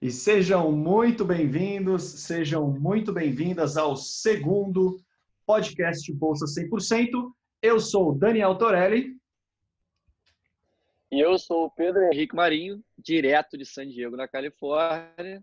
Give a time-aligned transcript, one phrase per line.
[0.00, 4.98] e sejam muito bem-vindos, sejam muito bem-vindas ao segundo
[5.46, 7.32] podcast Bolsa 100%.
[7.62, 9.16] Eu sou Daniel Torelli.
[11.10, 15.42] E eu sou o Pedro Henrique Marinho, direto de San Diego, na Califórnia.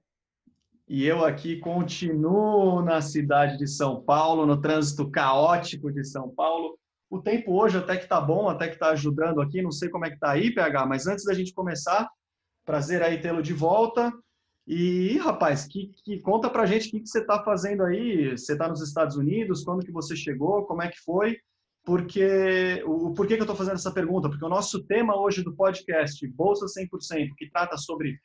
[0.87, 6.77] E eu aqui continuo na cidade de São Paulo, no trânsito caótico de São Paulo.
[7.09, 10.05] O tempo hoje até que tá bom, até que tá ajudando aqui, não sei como
[10.05, 12.07] é que tá aí, PH, mas antes da gente começar,
[12.63, 14.13] prazer aí tê-lo de volta.
[14.65, 18.31] E, rapaz, que, que conta pra gente o que, que você está fazendo aí.
[18.31, 19.63] Você está nos Estados Unidos?
[19.63, 20.65] Quando que você chegou?
[20.65, 21.37] Como é que foi?
[21.85, 24.29] Porque o por que, eu estou fazendo essa pergunta?
[24.29, 28.17] Porque o nosso tema hoje do podcast, Bolsa 100%, que trata sobre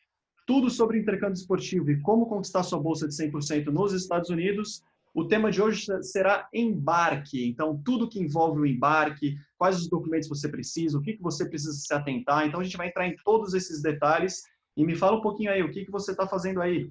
[0.47, 5.27] tudo sobre intercâmbio esportivo e como conquistar sua bolsa de 100% nos Estados Unidos, o
[5.27, 7.47] tema de hoje será embarque.
[7.47, 11.47] Então, tudo que envolve o embarque, quais os documentos você precisa, o que, que você
[11.47, 12.47] precisa se atentar.
[12.47, 14.43] Então, a gente vai entrar em todos esses detalhes
[14.79, 16.89] e me fala um pouquinho aí, o que, que você está fazendo aí?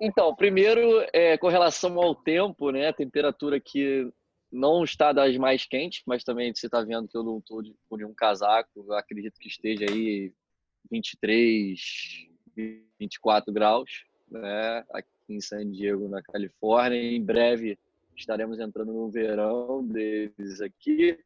[0.00, 0.80] Então, primeiro,
[1.12, 2.88] é, com relação ao tempo, né?
[2.88, 4.10] A temperatura aqui
[4.50, 7.98] não está das mais quentes, mas também você está vendo que eu não estou com
[7.98, 8.94] nenhum casaco.
[8.94, 10.32] acredito que esteja aí
[10.90, 11.78] 23,
[12.98, 14.82] 24 graus, né?
[14.90, 16.98] Aqui em San Diego, na Califórnia.
[16.98, 17.78] Em breve
[18.16, 21.18] estaremos entrando no verão deles aqui.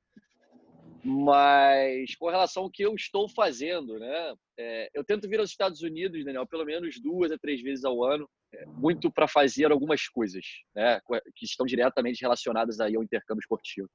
[1.04, 4.34] Mas com relação ao que eu estou fazendo, né?
[4.58, 8.02] É, eu tento vir aos Estados Unidos, Daniel, pelo menos duas a três vezes ao
[8.02, 11.00] ano, é, muito para fazer algumas coisas, né?
[11.36, 13.88] Que estão diretamente relacionadas aí ao intercâmbio esportivo.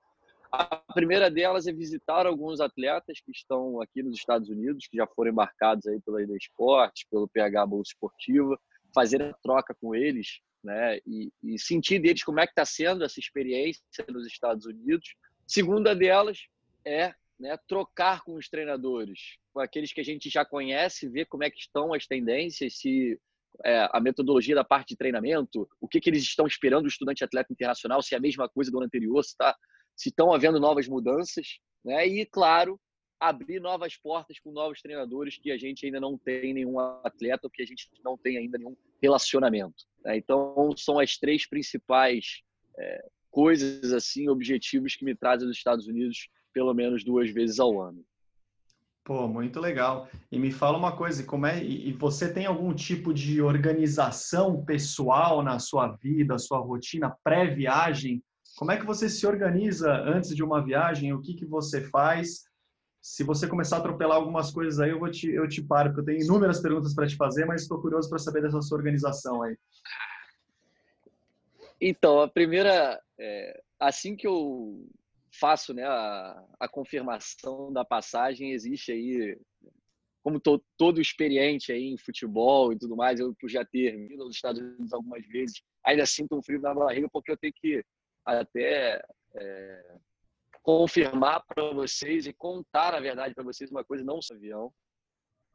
[0.51, 5.07] A primeira delas é visitar alguns atletas que estão aqui nos Estados Unidos, que já
[5.07, 8.59] foram embarcados aí pela ID Esporte, pelo PH Bolsa Esportiva,
[8.93, 10.99] fazer a troca com eles, né?
[11.07, 15.15] E, e sentir deles como é que está sendo essa experiência nos Estados Unidos.
[15.47, 16.47] Segunda delas
[16.86, 21.44] é né, trocar com os treinadores, com aqueles que a gente já conhece, ver como
[21.44, 23.20] é que estão as tendências, se
[23.64, 27.23] é, a metodologia da parte de treinamento, o que, que eles estão esperando do estudante
[27.23, 29.55] atleta internacional, se é a mesma coisa do ano anterior, se, tá,
[29.95, 32.08] se estão havendo novas mudanças, né?
[32.08, 32.80] E, claro,
[33.20, 37.49] abrir novas portas com novos treinadores que a gente ainda não tem nenhum atleta, ou
[37.49, 39.86] que a gente não tem ainda nenhum relacionamento.
[40.04, 40.17] Né?
[40.17, 42.42] Então, são as três principais
[42.77, 47.81] é, coisas, assim, objetivos que me trazem dos Estados Unidos pelo menos duas vezes ao
[47.81, 48.03] ano.
[49.03, 50.08] Pô, muito legal.
[50.31, 51.61] E me fala uma coisa, como é?
[51.61, 58.23] E você tem algum tipo de organização pessoal na sua vida, sua rotina pré-viagem?
[58.55, 61.11] Como é que você se organiza antes de uma viagem?
[61.11, 62.45] O que que você faz?
[63.02, 66.02] Se você começar a atropelar algumas coisas aí, eu vou te eu te paro, porque
[66.02, 69.42] eu tenho inúmeras perguntas para te fazer, mas estou curioso para saber dessa sua organização
[69.42, 69.58] aí.
[71.81, 74.87] Então, a primeira, é, assim que eu
[75.33, 79.38] faço né, a, a confirmação da passagem, existe aí,
[80.23, 84.36] como tô todo experiente aí em futebol e tudo mais, eu já ter vindo aos
[84.36, 87.83] Estados Unidos algumas vezes, ainda sinto um frio na barriga porque eu tenho que
[88.26, 89.04] até
[89.36, 89.95] é,
[90.61, 94.72] confirmar para vocês e contar a verdade para vocês uma coisa, não sou avião.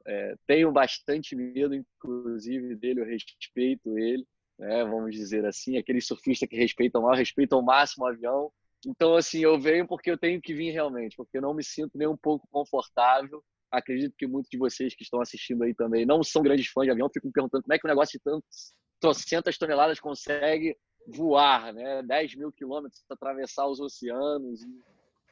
[0.06, 4.27] É, tenho bastante medo, inclusive, dele, eu respeito ele,
[4.59, 8.53] né, vamos dizer assim, aquele surfista que respeita o mal, respeita ao máximo o avião,
[8.87, 11.99] então, assim, eu venho porque eu tenho que vir realmente, porque eu não me sinto
[11.99, 13.43] nem um pouco confortável.
[13.71, 16.93] Acredito que muitos de vocês que estão assistindo aí também não são grandes fãs de
[16.93, 22.03] avião, ficam perguntando como é que um negócio de tantas, trocentas toneladas consegue voar, né?
[22.03, 24.83] 10 mil quilômetros, atravessar os oceanos e,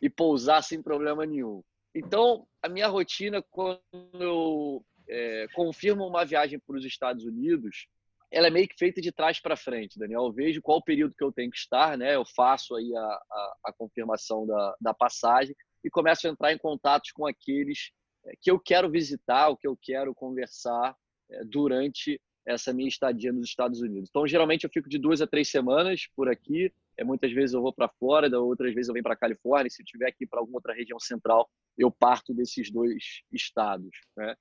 [0.02, 1.62] e, pousar sem problema nenhum.
[1.94, 3.80] Então, a minha rotina, quando
[4.14, 7.86] eu é, confirmo uma viagem para os Estados Unidos,
[8.30, 10.24] ela é meio que feita de trás para frente, Daniel.
[10.24, 12.16] Eu vejo qual período que eu tenho que estar, né?
[12.16, 15.54] Eu faço aí a, a, a confirmação da, da passagem
[15.84, 17.90] e começo a entrar em contatos com aqueles
[18.26, 20.96] é, que eu quero visitar, o que eu quero conversar
[21.30, 24.08] é, durante essa minha estadia nos Estados Unidos.
[24.08, 26.72] Então, geralmente eu fico de duas a três semanas por aqui.
[26.96, 29.70] É, muitas vezes eu vou para Flórida, outras vezes eu venho para Califórnia.
[29.70, 33.90] Se tiver aqui para alguma outra região central, eu parto desses dois estados.
[34.16, 34.34] Né?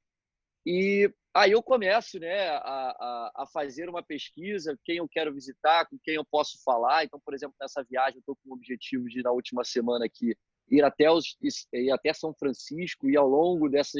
[0.66, 5.86] E aí eu começo né, a, a, a, fazer uma pesquisa, quem eu quero visitar,
[5.86, 7.04] com quem eu posso falar.
[7.04, 10.36] Então, por exemplo, nessa viagem eu estou com o objetivo de, na última semana aqui,
[10.70, 11.38] ir até, os,
[11.72, 14.00] ir até São Francisco e ao longo dessa,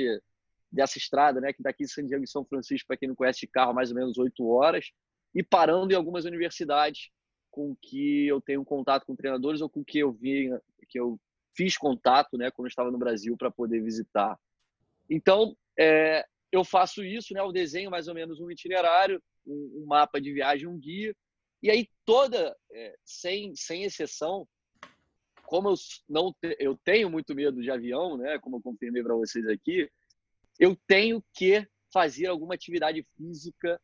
[0.72, 3.42] dessa estrada, né, que daqui de San Diego e São Francisco, para quem não conhece
[3.42, 4.92] de carro, mais ou menos oito horas,
[5.34, 7.10] e parando em algumas universidades
[7.52, 10.50] com que eu tenho contato com treinadores ou com que eu vi,
[10.90, 11.20] que eu
[11.56, 14.38] fiz contato, né, quando eu estava no Brasil para poder visitar.
[15.10, 17.40] Então, é, eu faço isso, né?
[17.40, 21.16] Eu desenho mais ou menos um itinerário, um, um mapa de viagem, um guia.
[21.62, 24.48] E aí toda, é, sem, sem exceção,
[25.44, 25.76] como eu
[26.08, 28.40] não te, eu tenho muito medo de avião, né?
[28.40, 29.90] Como eu confirmei para vocês aqui,
[30.60, 33.80] eu tenho que fazer alguma atividade física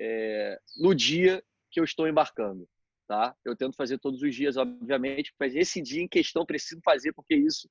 [0.00, 2.68] é, no dia que eu estou embarcando.
[3.06, 3.36] Tá?
[3.44, 7.36] Eu tento fazer todos os dias, obviamente, mas esse dia em questão preciso fazer porque
[7.36, 7.70] isso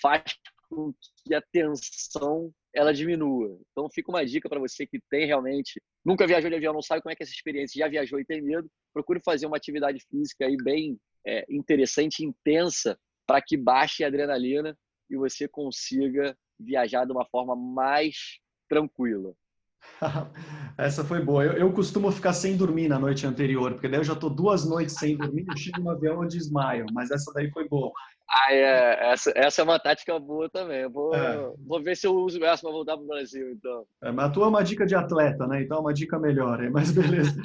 [0.00, 0.22] faz
[0.68, 0.92] com
[1.24, 3.58] que a tensão ela diminua.
[3.72, 7.02] Então fica uma dica para você que tem realmente nunca viajou de avião, não sabe
[7.02, 9.98] como é que é essa experiência, já viajou e tem medo, procure fazer uma atividade
[10.10, 14.76] física aí bem é, interessante, intensa, para que baixe a adrenalina
[15.10, 18.38] e você consiga viajar de uma forma mais
[18.68, 19.34] tranquila.
[20.76, 21.44] Essa foi boa.
[21.44, 24.68] Eu, eu, costumo ficar sem dormir na noite anterior, porque daí eu já estou duas
[24.68, 26.86] noites sem dormir, eu chego no avião e desmaio.
[26.92, 27.92] Mas essa daí foi boa.
[28.28, 29.12] Ah, é.
[29.12, 30.82] Essa, essa é uma tática boa também.
[30.82, 31.52] Eu vou, é.
[31.66, 33.84] vou ver se eu uso essa para voltar para o Brasil, então.
[34.02, 35.62] É, mas a tua é uma dica de atleta, né?
[35.62, 36.70] Então é uma dica melhor, hein?
[36.70, 37.40] mas beleza.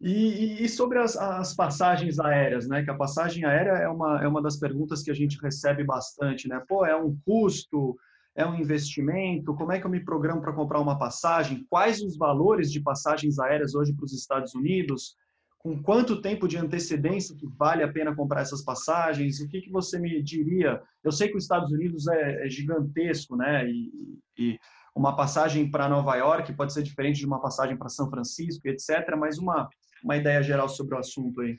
[0.00, 2.82] E, e, sobre as, as, passagens aéreas, né?
[2.82, 6.48] Que a passagem aérea é uma, é uma das perguntas que a gente recebe bastante,
[6.48, 6.62] né?
[6.66, 7.96] Pô, é um custo,
[8.40, 9.54] é um investimento?
[9.54, 11.66] Como é que eu me programo para comprar uma passagem?
[11.68, 15.14] Quais os valores de passagens aéreas hoje para os Estados Unidos?
[15.58, 19.40] Com quanto tempo de antecedência que vale a pena comprar essas passagens?
[19.40, 20.82] O que, que você me diria?
[21.04, 23.68] Eu sei que os Estados Unidos é, é gigantesco, né?
[23.68, 23.92] E,
[24.38, 24.58] e
[24.96, 29.14] uma passagem para Nova York pode ser diferente de uma passagem para São Francisco, etc.
[29.18, 29.68] Mas uma,
[30.02, 31.56] uma ideia geral sobre o assunto aí.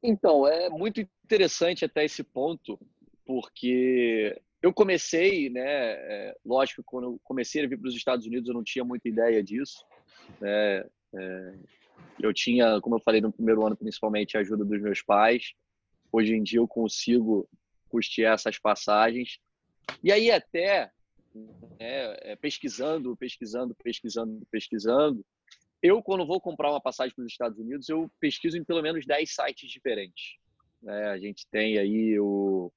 [0.00, 2.78] Então, é muito interessante até esse ponto,
[3.24, 8.48] porque eu comecei, né, é, lógico, quando eu comecei a vir para os Estados Unidos,
[8.48, 9.84] eu não tinha muita ideia disso.
[10.40, 10.84] Né?
[11.14, 11.54] É,
[12.20, 15.52] eu tinha, como eu falei no primeiro ano, principalmente a ajuda dos meus pais.
[16.12, 17.48] Hoje em dia eu consigo
[17.88, 19.38] custear essas passagens.
[20.02, 20.90] E aí até
[21.34, 25.26] né, é, pesquisando, pesquisando, pesquisando, pesquisando,
[25.82, 29.04] eu quando vou comprar uma passagem para os Estados Unidos, eu pesquiso em pelo menos
[29.04, 30.36] 10 sites diferentes.
[30.80, 31.06] Né?
[31.08, 32.72] A gente tem aí o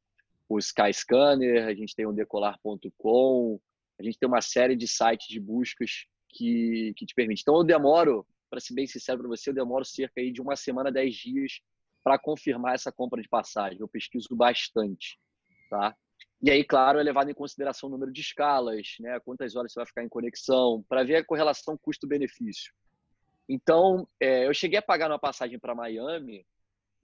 [0.47, 3.59] o Skyscanner, a gente tem o decolar.com,
[4.00, 7.42] a gente tem uma série de sites de buscas que, que te permite.
[7.42, 10.56] Então, eu demoro, para ser bem sincero para você, eu demoro cerca aí de uma
[10.56, 11.62] semana, dez dias
[12.03, 13.80] para confirmar essa compra de passagem.
[13.80, 15.18] Eu pesquiso bastante,
[15.69, 15.95] tá?
[16.42, 19.19] E aí, claro, é levado em consideração o número de escalas, né?
[19.21, 22.71] Quantas horas você vai ficar em conexão, para ver a correlação custo-benefício.
[23.50, 26.45] Então, é, eu cheguei a pagar uma passagem para Miami,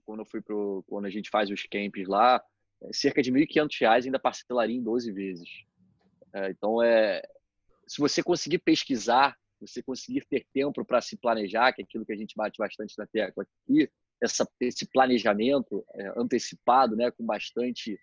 [0.04, 2.42] quando eu fui pro, quando a gente faz os camps lá,
[2.92, 5.48] cerca de R$ 1.500 ainda parcelaria em 12 vezes.
[6.34, 7.22] É, então, é,
[7.86, 12.12] se você conseguir pesquisar, você conseguir ter tempo para se planejar, que é aquilo que
[12.12, 13.88] a gente bate bastante na tecla aqui,
[14.20, 17.98] essa, esse planejamento é, antecipado, né, com bastante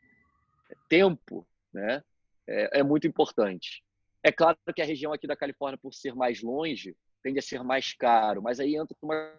[0.87, 2.03] tempo, né,
[2.47, 3.83] é, é muito importante.
[4.23, 7.63] É claro que a região aqui da Califórnia, por ser mais longe, tende a ser
[7.63, 9.37] mais caro, mas aí entra uma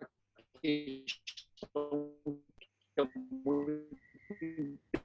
[0.61, 2.15] questão
[2.95, 3.05] que é
[3.45, 4.01] muito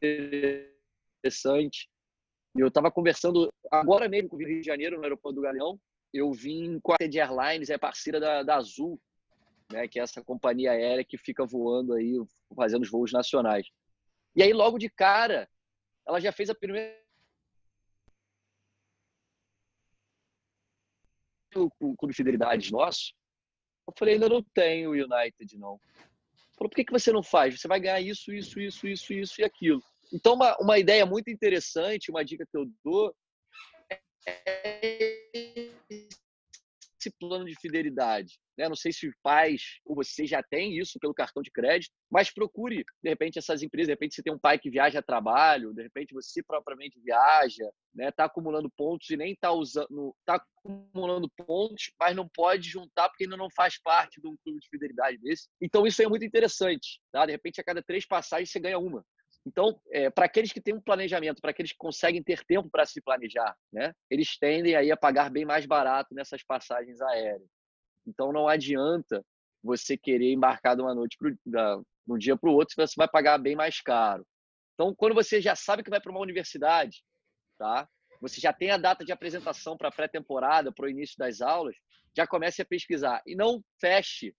[0.02, 1.90] interessante.
[2.56, 5.80] E eu estava conversando agora mesmo com o Rio de Janeiro, no aeroporto do Galeão.
[6.14, 9.00] Eu vim com a TD Airlines, é parceira da, da Azul,
[9.72, 12.16] né, que é essa companhia aérea que fica voando aí,
[12.56, 13.68] fazendo os voos nacionais.
[14.36, 15.50] E aí, logo de cara,
[16.08, 17.04] ela já fez a primeira.
[21.56, 23.14] O Clube Fidelidade nosso.
[23.88, 25.80] Eu falei, ainda não tenho o United, não.
[26.58, 27.60] Falou, por que, que você não faz?
[27.60, 29.82] Você vai ganhar isso, isso, isso, isso, isso e aquilo.
[30.14, 33.14] Então, uma, uma ideia muito interessante, uma dica que eu dou
[34.28, 35.25] é
[37.06, 38.40] esse plano de fidelidade.
[38.58, 38.68] Né?
[38.68, 42.84] Não sei se pais ou você já tem isso pelo cartão de crédito, mas procure,
[43.04, 43.88] de repente, essas empresas.
[43.88, 47.64] De repente, você tem um pai que viaja a trabalho, de repente, você propriamente viaja,
[47.64, 48.12] está né?
[48.12, 53.26] Tá acumulando pontos e nem está usando, está acumulando pontos, mas não pode juntar porque
[53.26, 55.48] ainda não faz parte de um clube de fidelidade desse.
[55.62, 57.00] Então, isso é muito interessante.
[57.12, 57.26] Tá?
[57.26, 59.06] De repente, a cada três passagens, você ganha uma.
[59.46, 62.86] Então, é, para aqueles que têm um planejamento, para aqueles que conseguem ter tempo para
[62.86, 67.48] se planejar, né, eles tendem aí a pagar bem mais barato nessas passagens aéreas.
[68.08, 69.24] Então, não adianta
[69.64, 72.94] você querer embarcar de uma noite pro, da, de um dia para o outro, você
[72.98, 74.26] vai pagar bem mais caro.
[74.74, 77.04] Então, quando você já sabe que vai para uma universidade,
[77.58, 77.88] tá?
[78.22, 81.76] Você já tem a data de apresentação para a pré-temporada, para o início das aulas,
[82.16, 84.34] já comece a pesquisar e não feche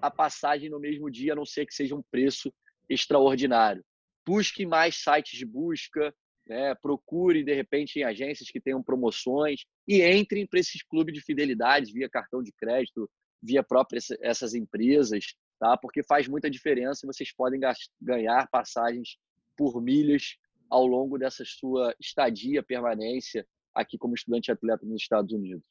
[0.00, 2.52] a passagem no mesmo dia, a não ser que seja um preço
[2.88, 3.84] extraordinário
[4.26, 6.14] busque mais sites de busca,
[6.46, 6.74] né?
[6.76, 11.92] procure, de repente, em agências que tenham promoções e entrem para esses clubes de fidelidade
[11.92, 13.08] via cartão de crédito,
[13.42, 15.76] via próprias essas empresas, tá?
[15.76, 17.60] porque faz muita diferença e vocês podem
[18.00, 19.16] ganhar passagens
[19.56, 20.36] por milhas
[20.70, 25.64] ao longo dessa sua estadia, permanência aqui como estudante atleta nos Estados Unidos.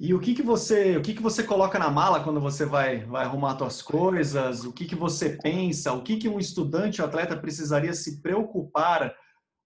[0.00, 3.04] E o que, que você o que, que você coloca na mala quando você vai,
[3.04, 4.64] vai arrumar suas coisas?
[4.64, 5.92] O que, que você pensa?
[5.92, 9.14] O que, que um estudante ou atleta precisaria se preocupar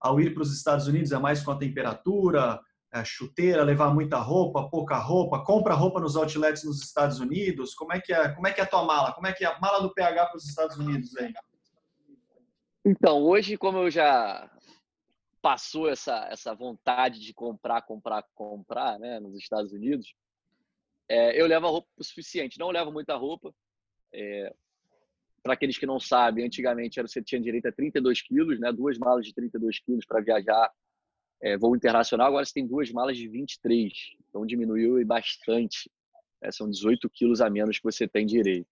[0.00, 1.12] ao ir para os Estados Unidos?
[1.12, 2.60] É mais com a temperatura?
[2.94, 7.74] é, chuteira, levar muita roupa, pouca roupa, compra roupa nos outlets nos Estados Unidos?
[7.74, 9.12] Como é que é, como é, que é a tua mala?
[9.12, 11.34] Como é que é a mala do PH para os Estados Unidos aí?
[12.84, 14.48] Então, hoje, como eu já
[15.42, 20.14] passou essa, essa vontade de comprar, comprar, comprar, né, nos Estados Unidos,
[21.08, 22.58] é, eu levo a roupa o suficiente.
[22.58, 23.54] Não levo muita roupa.
[24.12, 24.54] É,
[25.42, 29.26] para aqueles que não sabem, antigamente você tinha direito a 32 quilos, né, duas malas
[29.26, 30.72] de 32 quilos para viajar
[31.42, 33.92] é, voo internacional, agora você tem duas malas de 23,
[34.28, 35.90] então diminuiu bastante.
[36.42, 38.66] É, são 18 quilos a menos que você tem direito.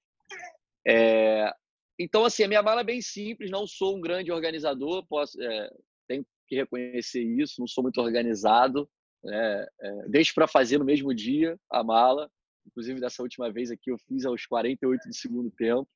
[0.87, 1.53] É,
[1.99, 5.71] então, assim, a minha mala é bem simples, não sou um grande organizador, posso, é,
[6.09, 8.89] tenho que reconhecer isso, não sou muito organizado,
[9.23, 12.31] né, é, deixo para fazer no mesmo dia a mala,
[12.67, 15.89] inclusive dessa última vez aqui eu fiz aos 48 do segundo tempo,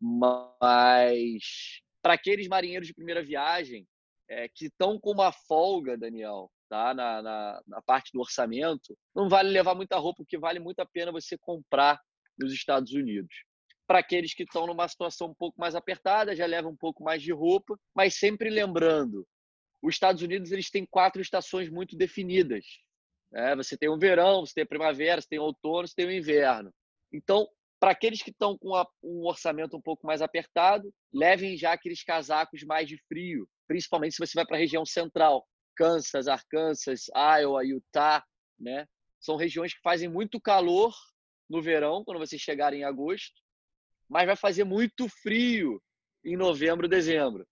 [0.00, 3.86] mas para aqueles marinheiros de primeira viagem,
[4.28, 6.94] é, que estão com uma folga, Daniel, tá?
[6.94, 10.86] Na, na, na, parte do orçamento, não vale levar muita roupa, porque vale muito a
[10.86, 12.00] pena você comprar
[12.38, 13.34] nos Estados Unidos.
[13.86, 17.20] Para aqueles que estão numa situação um pouco mais apertada, já leva um pouco mais
[17.20, 19.26] de roupa, mas sempre lembrando,
[19.82, 22.64] os Estados Unidos eles têm quatro estações muito definidas.
[23.30, 23.56] Né?
[23.56, 26.12] Você tem o verão, você tem a primavera, você tem o outono, você tem o
[26.12, 26.72] inverno.
[27.12, 28.70] Então, para aqueles que estão com
[29.02, 34.26] um orçamento um pouco mais apertado, levem já aqueles casacos mais de frio, principalmente se
[34.26, 38.22] você vai para a região central, Kansas, Arkansas, Iowa, Utah,
[38.58, 38.86] né?
[39.18, 40.94] São regiões que fazem muito calor
[41.48, 43.40] no verão, quando vocês chegarem em agosto,
[44.08, 45.82] mas vai fazer muito frio
[46.24, 47.46] em novembro, dezembro.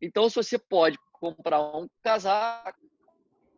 [0.00, 2.78] Então, se você pode comprar um casaco,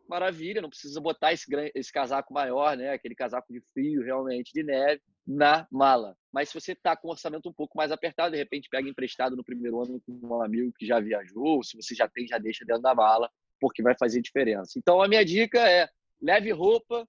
[0.07, 2.91] maravilha, não precisa botar esse, esse casaco maior, né?
[2.91, 6.15] Aquele casaco de frio, realmente, de neve na mala.
[6.31, 9.35] Mas se você está com um orçamento um pouco mais apertado, de repente pega emprestado
[9.35, 12.37] no primeiro ano com um amigo que já viajou, ou se você já tem, já
[12.37, 14.77] deixa dentro da mala, porque vai fazer diferença.
[14.77, 15.87] Então a minha dica é
[16.21, 17.07] leve roupa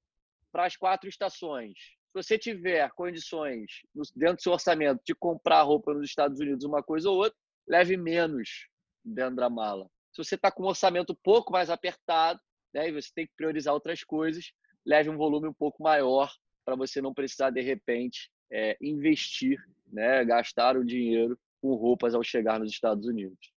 [0.53, 1.73] para as quatro estações.
[1.73, 3.83] Se você tiver condições
[4.14, 7.37] dentro do seu orçamento de comprar roupa nos Estados Unidos, uma coisa ou outra,
[7.67, 8.69] leve menos
[9.04, 9.88] dentro da mala.
[10.12, 12.40] Se você está com um orçamento um pouco mais apertado,
[12.73, 14.52] né, e você tem que priorizar outras coisas,
[14.87, 16.32] leve um volume um pouco maior
[16.64, 22.23] para você não precisar, de repente, é, investir, né, gastar o dinheiro com roupas ao
[22.23, 23.52] chegar nos Estados Unidos.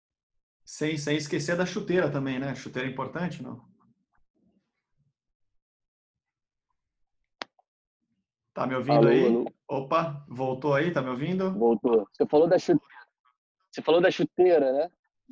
[0.65, 2.53] Sem, sem esquecer da chuteira também, né?
[2.53, 3.65] Chuteira é importante, não?
[8.53, 9.25] Tá me ouvindo alô, aí?
[9.25, 9.53] Alô.
[9.67, 10.91] Opa, voltou aí?
[10.91, 11.53] Tá me ouvindo?
[11.53, 12.07] Voltou.
[12.11, 13.07] Você falou da chuteira.
[13.71, 14.91] Você falou da chuteira, né?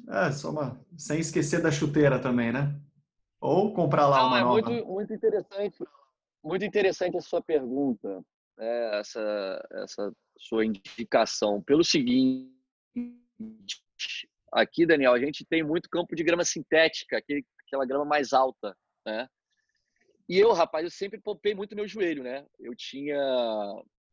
[0.10, 0.80] É, só uma.
[0.98, 2.80] Sem esquecer da chuteira também, né?
[3.40, 4.70] Ou comprar lá não, uma é nova.
[4.70, 5.78] Muito, muito interessante
[6.46, 8.24] muito interessante a sua pergunta,
[8.56, 9.00] né?
[9.00, 11.62] essa, essa sua indicação.
[11.62, 12.54] Pelo seguinte,
[14.52, 18.78] aqui, Daniel, a gente tem muito campo de grama sintética, aquele, aquela grama mais alta,
[19.04, 19.28] né?
[20.30, 22.46] E eu, rapaz, eu sempre poupei muito meu joelho, né?
[22.60, 23.18] Eu tinha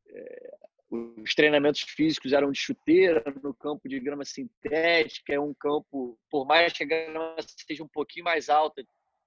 [0.09, 0.57] é,
[0.93, 6.47] os treinamentos físicos eram de chuteira no campo de grama sintética, é um campo, por
[6.47, 7.35] mais que a grama
[7.67, 8.85] seja um pouquinho mais alta,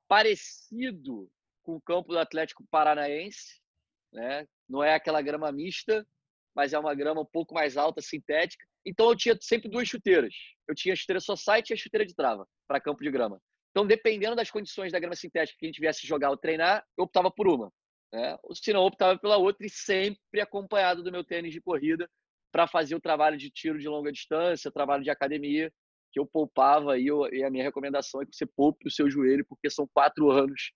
[0.07, 1.27] parecido
[1.63, 3.59] com o campo do Atlético Paranaense,
[4.13, 4.47] né?
[4.69, 6.05] Não é aquela grama mista,
[6.55, 8.63] mas é uma grama um pouco mais alta, sintética.
[8.85, 10.35] Então eu tinha sempre duas chuteiras.
[10.67, 13.41] Eu tinha a chuteira society e a chuteira de trava para campo de grama.
[13.71, 17.05] Então, dependendo das condições da grama sintética que a gente viesse jogar ou treinar, eu
[17.05, 17.73] optava por uma.
[18.15, 18.37] Né?
[18.43, 22.09] Ou se não, optava pela outra e sempre acompanhado do meu tênis de corrida
[22.49, 25.69] para fazer o trabalho de tiro de longa distância, trabalho de academia,
[26.13, 29.09] que eu poupava e, eu, e a minha recomendação é que você poupe o seu
[29.09, 30.71] joelho, porque são quatro anos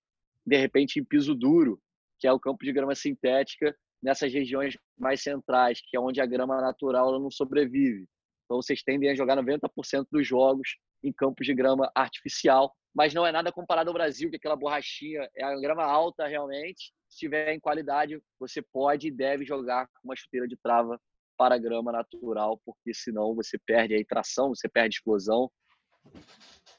[0.46, 1.81] de repente em piso duro,
[2.19, 6.25] que é o campo de grama sintética nessas regiões mais centrais, que é onde a
[6.25, 8.05] grama natural não sobrevive.
[8.43, 13.25] Então vocês tendem a jogar 90% dos jogos em campos de grama artificial, mas não
[13.25, 16.91] é nada comparado ao Brasil, que aquela borrachinha é a grama alta realmente.
[17.08, 21.00] Se tiver em qualidade, você pode e deve jogar com uma chuteira de trava
[21.38, 25.50] para grama natural, porque senão você perde a tração, você perde explosão,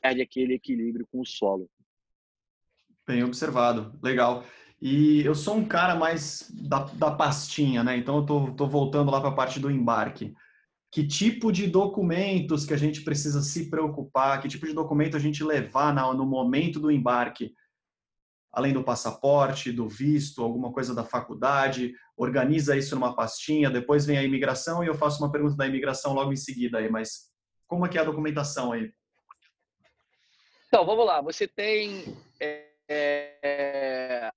[0.03, 1.69] perde aquele equilíbrio com o solo.
[3.07, 4.45] Bem observado, legal.
[4.81, 7.97] E eu sou um cara mais da, da pastinha, né?
[7.97, 10.35] Então eu tô, tô voltando lá para a parte do embarque.
[10.91, 14.41] Que tipo de documentos que a gente precisa se preocupar?
[14.41, 17.55] Que tipo de documento a gente levar no momento do embarque?
[18.53, 24.19] Além do passaporte, do visto, alguma coisa da faculdade, organiza isso numa pastinha, depois vem
[24.19, 27.31] a imigração e eu faço uma pergunta da imigração logo em seguida aí, mas
[27.69, 28.93] como é que é a documentação aí?
[30.67, 31.21] Então, vamos lá.
[31.21, 34.33] Você tem é é,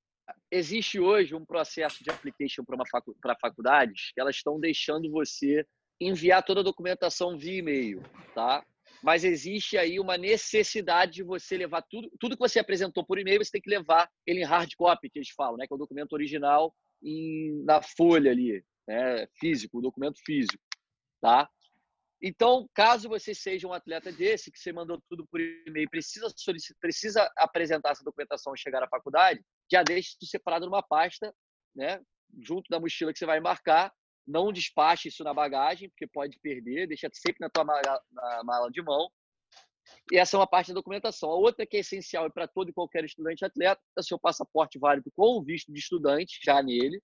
[0.51, 5.65] existe hoje um processo de application para facu faculdades que elas estão deixando você
[5.99, 8.01] enviar toda a documentação via e-mail,
[8.33, 8.65] tá?
[9.03, 13.43] mas existe aí uma necessidade de você levar tudo, tudo que você apresentou por e-mail,
[13.43, 15.77] você tem que levar ele em hard copy, que eles falam, né, que é o
[15.77, 16.73] documento original
[17.03, 20.63] em, na folha ali, né, físico, o documento físico,
[21.21, 21.49] tá?
[22.21, 26.33] Então, caso você seja um atleta desse, que você mandou tudo por e-mail, precisa
[26.79, 31.35] precisa apresentar essa documentação ao chegar à faculdade, já deixe isso separado numa pasta,
[31.75, 31.99] né,
[32.41, 33.93] junto da mochila que você vai embarcar,
[34.25, 38.71] não despache isso na bagagem, porque pode perder, deixa sempre na tua mala, na mala
[38.71, 39.09] de mão.
[40.11, 41.29] E essa é uma parte da documentação.
[41.29, 45.11] A outra que é essencial para todo e qualquer estudante atleta é seu passaporte válido
[45.15, 47.01] com o visto de estudante, já nele,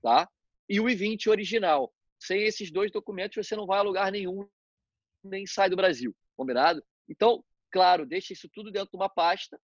[0.00, 0.28] tá?
[0.68, 1.92] E o I-20 original.
[2.18, 4.48] Sem esses dois documentos, você não vai a lugar nenhum,
[5.24, 6.82] nem sai do Brasil, combinado?
[7.08, 9.60] Então, claro, deixa isso tudo dentro de uma pasta,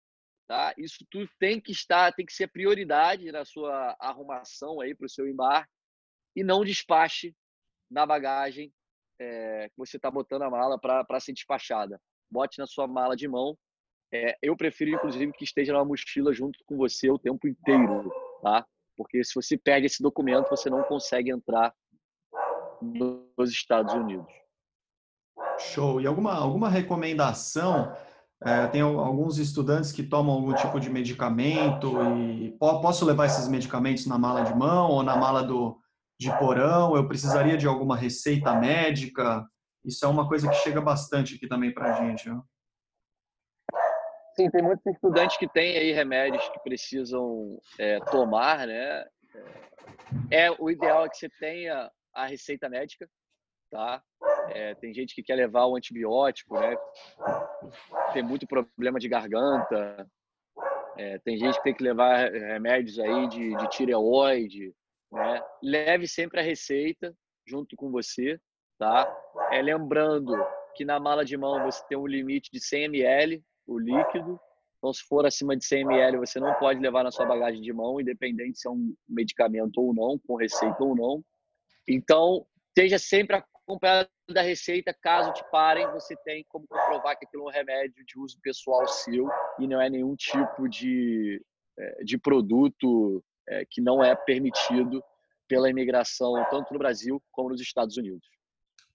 [0.47, 0.73] tá?
[0.75, 5.09] Isso tudo tem que estar, tem que ser prioridade na sua arrumação aí para o
[5.09, 5.76] seu embarque
[6.37, 7.35] e não despache
[7.89, 8.71] na bagagem
[9.19, 11.99] é, que você está botando a mala para ser despachada.
[12.29, 13.57] Bote na sua mala de mão.
[14.13, 18.13] É, eu prefiro, inclusive, que esteja na mochila junto com você o tempo inteiro,
[18.43, 18.63] tá?
[18.95, 21.73] Porque se você perde esse documento, você não consegue entrar
[22.79, 24.31] nos Estados Unidos.
[25.57, 25.99] Show.
[25.99, 27.97] E alguma, alguma recomendação?
[28.39, 34.05] É, tem alguns estudantes que tomam algum tipo de medicamento e posso levar esses medicamentos
[34.05, 35.81] na mala de mão ou na mala do,
[36.19, 39.45] de porão, eu precisaria de alguma receita médica.
[39.85, 42.29] Isso é uma coisa que chega bastante aqui também para a gente.
[42.29, 42.41] Né?
[44.35, 49.05] Sim, tem muitos estudantes que têm aí remédios que precisam é, tomar, né?
[50.31, 53.07] É, o ideal é que você tenha a receita médica,
[53.71, 54.01] tá?
[54.49, 56.75] É, tem gente que quer levar o antibiótico, né?
[58.13, 60.07] Tem muito problema de garganta.
[60.97, 64.73] É, tem gente que tem que levar remédios aí de, de tireoide,
[65.11, 65.41] né?
[65.63, 67.13] Leve sempre a receita
[67.45, 68.39] junto com você,
[68.77, 69.11] tá?
[69.51, 70.35] É, lembrando
[70.75, 74.39] que na mala de mão você tem um limite de 100 ml, o líquido.
[74.77, 77.73] Então, se for acima de 100 ml, você não pode levar na sua bagagem de
[77.73, 81.23] mão, independente se é um medicamento ou não, com receita ou não.
[81.87, 84.93] Então, esteja sempre acompanhado da receita.
[84.93, 88.87] Caso te parem, você tem como comprovar que aquilo é um remédio de uso pessoal
[88.87, 89.27] seu
[89.59, 91.43] e não é nenhum tipo de,
[91.79, 95.01] é, de produto é, que não é permitido
[95.47, 98.27] pela imigração, tanto no Brasil como nos Estados Unidos.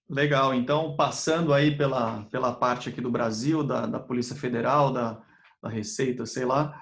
[0.09, 0.53] Legal.
[0.53, 5.21] Então, passando aí pela, pela parte aqui do Brasil, da, da Polícia Federal, da,
[5.61, 6.79] da Receita, sei lá,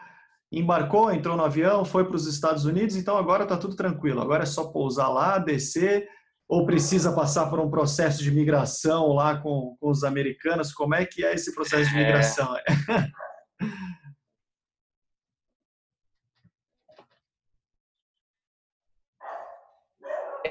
[0.52, 4.22] embarcou, entrou no avião, foi para os Estados Unidos, então agora está tudo tranquilo.
[4.22, 6.10] Agora é só pousar lá, descer,
[6.50, 10.74] ou precisa passar por um processo de migração lá com, com os americanos?
[10.74, 12.00] Como é que é esse processo de é.
[12.00, 12.54] migração?
[12.58, 12.64] É.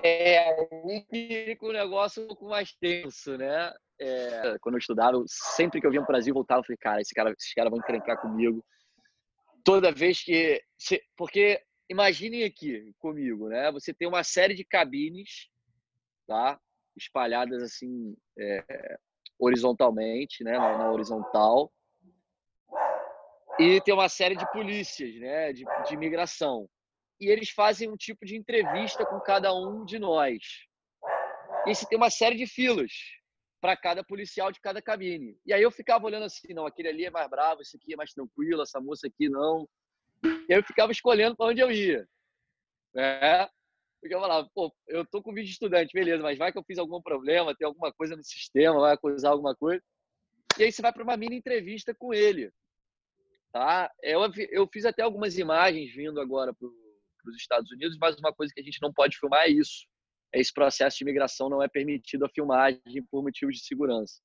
[0.02, 0.56] É
[1.60, 3.72] o negócio um pouco mais tenso, né?
[4.00, 7.00] É, quando eu estudava, sempre que eu vinha para o Brasil, voltava, eu falei, cara,
[7.00, 8.64] esse cara, esses caras vão encrencar comigo.
[9.62, 10.62] Toda vez que.
[11.16, 13.70] Porque imaginem aqui comigo, né?
[13.72, 15.50] Você tem uma série de cabines,
[16.26, 16.58] tá?
[16.96, 18.98] Espalhadas assim, é,
[19.38, 20.52] horizontalmente, né?
[20.52, 21.70] Na, na, horizontal.
[23.58, 25.52] E tem uma série de polícias, né?
[25.52, 26.66] De, de imigração
[27.20, 30.38] e eles fazem um tipo de entrevista com cada um de nós.
[31.66, 32.90] E se tem uma série de filas
[33.60, 35.38] para cada policial de cada cabine.
[35.44, 37.96] E aí eu ficava olhando assim, não, aquele ali é mais bravo, esse aqui é
[37.96, 39.68] mais tranquilo, essa moça aqui não.
[40.24, 42.08] E eu ficava escolhendo para onde eu ia.
[42.94, 43.46] Né?
[44.00, 46.64] Porque eu falava, pô, eu tô com vídeo de estudante, beleza, mas vai que eu
[46.64, 49.82] fiz algum problema, tem alguma coisa no sistema, vai acusar alguma coisa.
[50.58, 52.50] E aí você vai para uma mini entrevista com ele.
[53.52, 53.92] Tá?
[54.02, 56.72] Eu, eu fiz até algumas imagens vindo agora pro
[57.22, 59.86] para os Estados Unidos, mas uma coisa que a gente não pode filmar é isso.
[60.32, 64.20] Esse processo de imigração não é permitido a filmagem por motivos de segurança.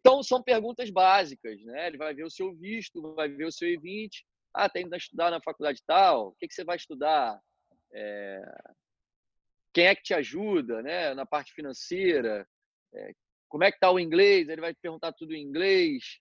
[0.00, 1.86] Então, são perguntas básicas, né?
[1.86, 4.10] Ele vai ver o seu visto, vai ver o seu I-20.
[4.54, 6.28] Ah, tem que estudar na faculdade tal?
[6.28, 7.40] O que, que você vai estudar?
[7.94, 8.42] É...
[9.72, 11.14] Quem é que te ajuda, né?
[11.14, 12.46] Na parte financeira?
[12.94, 13.12] É...
[13.48, 14.48] Como é que está o inglês?
[14.48, 16.18] Ele vai te perguntar tudo em inglês.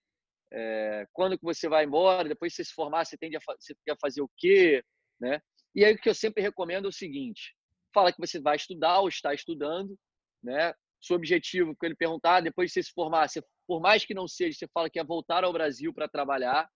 [0.53, 1.07] É...
[1.11, 2.29] Quando que você vai embora?
[2.29, 3.55] Depois, se você se formar, você tende a, fa...
[3.59, 4.83] você quer fazer o quê?
[5.19, 5.41] Né?
[5.75, 7.55] E aí o que eu sempre recomendo é o seguinte:
[7.93, 9.97] fala que você vai estudar ou está estudando,
[10.43, 10.73] né?
[11.01, 14.27] Seu objetivo, quando ele perguntar, depois de você se formar, você, por mais que não
[14.27, 16.69] seja, você fala que é voltar ao Brasil para trabalhar.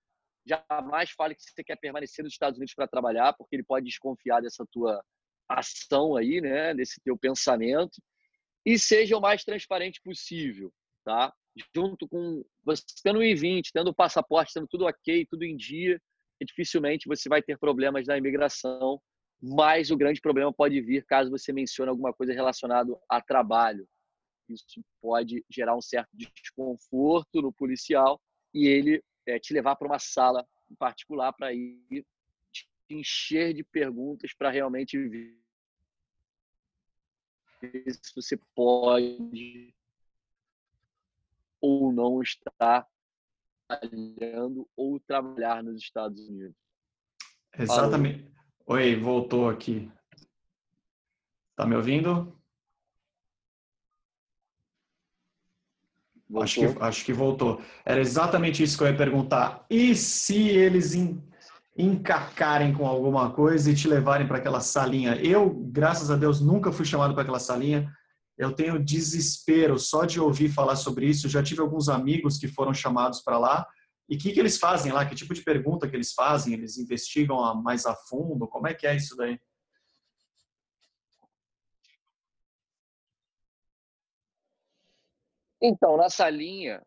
[0.48, 4.42] Jamais fale que você quer permanecer nos Estados Unidos para trabalhar, porque ele pode desconfiar
[4.42, 5.04] dessa tua
[5.48, 6.74] ação aí, né?
[6.74, 8.02] Desse teu pensamento.
[8.66, 11.32] E seja o mais transparente possível, tá?
[11.76, 16.02] Junto com você tendo o I-20, tendo o passaporte, tendo tudo ok, tudo em dia,
[16.38, 19.02] que dificilmente você vai ter problemas na imigração,
[19.42, 23.88] mas o grande problema pode vir caso você mencione alguma coisa relacionada a trabalho,
[24.50, 28.22] Isso pode gerar um certo desconforto no policial
[28.54, 32.06] e ele é, te levar para uma sala em particular para ir
[32.52, 35.36] te encher de perguntas para realmente ver
[37.88, 39.74] se você pode
[41.60, 42.88] ou não estar
[43.68, 46.56] trabalhando ou trabalhar nos Estados Unidos.
[47.58, 48.24] Exatamente.
[48.66, 48.82] Falou.
[48.82, 49.92] Oi, voltou aqui.
[51.56, 52.36] Tá me ouvindo?
[56.42, 57.62] Acho que, acho que voltou.
[57.86, 59.66] Era exatamente isso que eu ia perguntar.
[59.70, 60.94] E se eles
[61.78, 65.16] encacarem com alguma coisa e te levarem para aquela salinha?
[65.16, 67.90] Eu, graças a Deus, nunca fui chamado para aquela salinha.
[68.38, 71.30] Eu tenho desespero só de ouvir falar sobre isso.
[71.30, 73.68] Já tive alguns amigos que foram chamados para lá.
[74.10, 75.06] E o que, que eles fazem lá?
[75.06, 76.54] Que tipo de pergunta que eles fazem?
[76.54, 78.48] Eles investigam mais a fundo?
[78.48, 79.40] Como é que é isso daí?
[85.62, 86.86] Então, na salinha,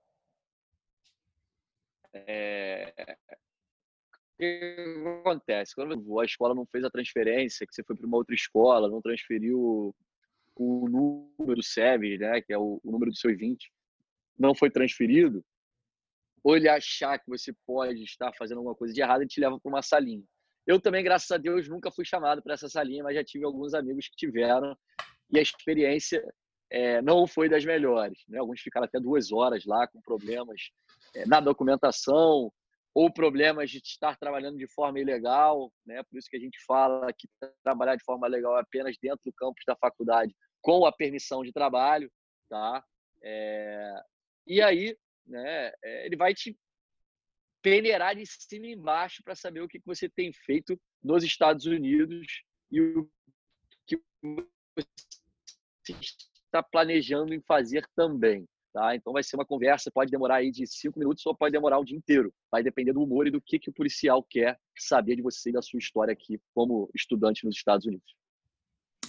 [2.13, 3.17] é...
[4.35, 5.75] o que acontece?
[5.75, 9.03] Quando a escola não fez a transferência, que você foi para uma outra escola, não
[9.03, 9.95] transferiu
[10.59, 10.89] o
[11.39, 13.71] número SEV, né, que é o, o número do seu 20,
[14.39, 15.45] não foi transferido,
[16.43, 19.59] ou ele achar que você pode estar fazendo alguma coisa de errado, ele te leva
[19.59, 20.25] para uma salinha.
[20.67, 23.73] Eu também, graças a Deus, nunca fui chamado para essa salinha, mas já tive alguns
[23.73, 24.77] amigos que tiveram
[25.31, 26.23] e a experiência
[26.71, 28.19] é, não foi das melhores.
[28.29, 28.39] Né?
[28.39, 30.61] Alguns ficaram até duas horas lá com problemas
[31.15, 32.53] é, na documentação
[32.95, 35.73] ou problemas de estar trabalhando de forma ilegal.
[35.87, 36.03] Né?
[36.03, 37.29] Por isso que a gente fala que
[37.63, 40.35] trabalhar de forma legal é apenas dentro do campus da faculdade
[40.69, 42.13] com a permissão de trabalho.
[42.47, 42.85] Tá?
[43.23, 44.03] É...
[44.47, 44.95] E aí,
[45.27, 46.55] né, é, ele vai te
[47.63, 52.43] peneirar de cima e embaixo para saber o que você tem feito nos Estados Unidos
[52.71, 53.11] e o
[53.87, 55.95] que você
[56.45, 58.47] está planejando em fazer também.
[58.71, 58.95] Tá?
[58.95, 61.85] Então vai ser uma conversa, pode demorar aí de cinco minutos ou pode demorar um
[61.85, 62.31] dia inteiro.
[62.51, 65.55] Vai depender do humor e do que, que o policial quer saber de você e
[65.55, 68.15] da sua história aqui como estudante nos Estados Unidos.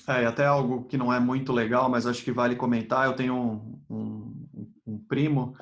[0.10, 3.06] É, até algo que não é muito legal, mas acho que vale comentar.
[3.06, 4.48] Eu tenho um, um,
[4.88, 5.56] um primo,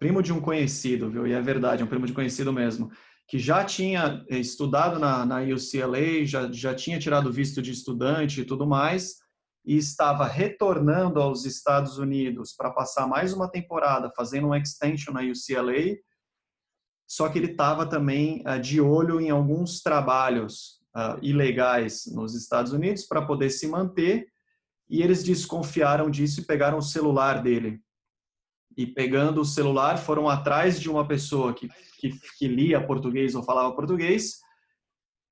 [0.00, 1.24] primo de um conhecido, viu?
[1.24, 2.90] E é verdade, um primo de conhecido mesmo,
[3.28, 8.44] que já tinha estudado na, na UCLA, já, já tinha tirado visto de estudante e
[8.44, 9.14] tudo mais,
[9.64, 15.20] e estava retornando aos Estados Unidos para passar mais uma temporada fazendo um extension na
[15.20, 15.96] UCLA,
[17.08, 22.72] só que ele estava também uh, de olho em alguns trabalhos uh, ilegais nos Estados
[22.72, 24.26] Unidos para poder se manter,
[24.88, 27.80] e eles desconfiaram disso e pegaram o celular dele.
[28.76, 33.42] E pegando o celular, foram atrás de uma pessoa que, que, que lia português ou
[33.42, 34.40] falava português,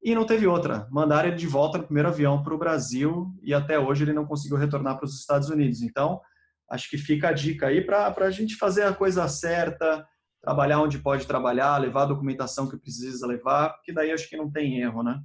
[0.03, 0.89] e não teve outra.
[0.91, 4.27] Mandaram ele de volta no primeiro avião para o Brasil e até hoje ele não
[4.27, 5.81] conseguiu retornar para os Estados Unidos.
[5.81, 6.21] Então,
[6.69, 10.05] acho que fica a dica aí para a gente fazer a coisa certa,
[10.43, 14.51] trabalhar onde pode trabalhar, levar a documentação que precisa levar, porque daí acho que não
[14.51, 15.23] tem erro, né?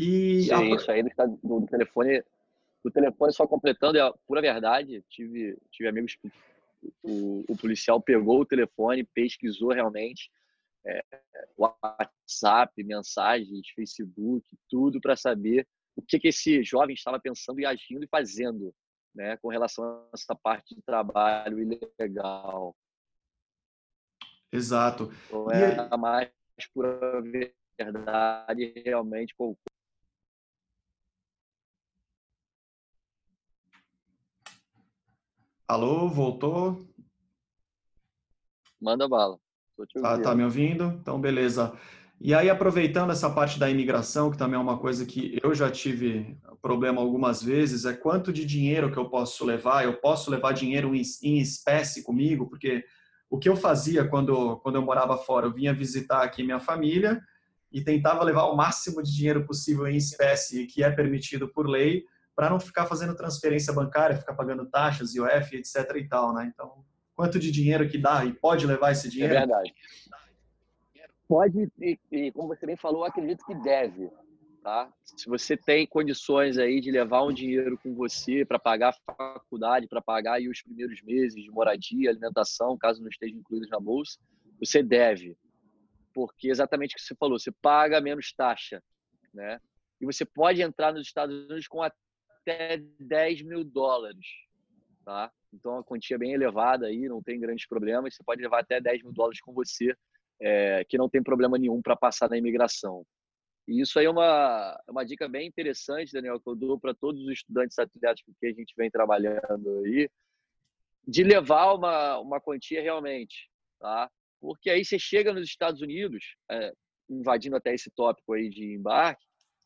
[0.00, 0.76] E Sim, a...
[0.76, 2.22] isso aí está no telefone,
[2.84, 5.02] o telefone só completando é a pura verdade.
[5.10, 6.30] Tive, tive amigos que
[7.02, 10.30] o, o policial pegou o telefone, pesquisou realmente
[10.86, 11.02] é,
[11.56, 18.04] WhatsApp, mensagens, Facebook, tudo para saber o que, que esse jovem estava pensando e agindo
[18.04, 18.72] e fazendo
[19.12, 22.72] né, com relação a essa parte de trabalho ilegal.
[24.52, 25.12] Exato.
[25.26, 25.88] Então, é e...
[25.90, 26.30] a mais
[26.72, 27.20] pura
[27.76, 29.34] verdade realmente.
[29.34, 29.58] Pô,
[35.68, 36.82] Alô, voltou?
[38.80, 39.38] Manda bala.
[40.00, 40.84] Tá, tá me ouvindo?
[40.98, 41.74] Então, beleza.
[42.18, 45.70] E aí, aproveitando essa parte da imigração, que também é uma coisa que eu já
[45.70, 49.84] tive problema algumas vezes, é quanto de dinheiro que eu posso levar?
[49.84, 52.48] Eu posso levar dinheiro em espécie comigo?
[52.48, 52.82] Porque
[53.28, 57.20] o que eu fazia quando, quando eu morava fora, eu vinha visitar aqui minha família
[57.70, 62.06] e tentava levar o máximo de dinheiro possível em espécie, que é permitido por lei,
[62.38, 66.48] para não ficar fazendo transferência bancária, ficar pagando taxas, IOF, etc e tal, né?
[66.54, 66.84] Então,
[67.16, 69.34] quanto de dinheiro que dá e pode levar esse é dinheiro?
[69.34, 69.74] É verdade.
[71.26, 74.08] Pode, e, e como você bem falou, acredito que deve.
[74.62, 74.88] Tá?
[75.02, 79.88] Se você tem condições aí de levar um dinheiro com você para pagar a faculdade,
[79.88, 84.16] para pagar aí os primeiros meses de moradia, alimentação, caso não esteja incluídos na bolsa,
[84.60, 85.36] você deve.
[86.14, 88.80] Porque exatamente o que você falou, você paga menos taxa,
[89.34, 89.60] né?
[90.00, 91.82] E você pode entrar nos Estados Unidos com
[92.48, 94.26] até 10 mil dólares,
[95.04, 95.30] tá?
[95.52, 98.14] Então, a quantia é bem elevada aí, não tem grandes problemas.
[98.14, 99.94] Você pode levar até 10 mil dólares com você,
[100.40, 103.04] é, que não tem problema nenhum para passar na imigração.
[103.66, 106.94] E isso aí é uma, é uma dica bem interessante, Daniel, que eu dou para
[106.94, 110.08] todos os estudantes atletas com que a gente vem trabalhando aí,
[111.06, 114.10] de levar uma, uma quantia realmente, tá?
[114.40, 116.72] Porque aí você chega nos Estados Unidos, é,
[117.10, 119.24] invadindo até esse tópico aí de embarque,